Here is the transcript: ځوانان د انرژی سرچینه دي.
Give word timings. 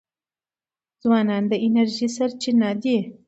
ځوانان 1.01 1.43
د 1.51 1.53
انرژی 1.67 2.07
سرچینه 2.15 2.69
دي. 2.81 2.97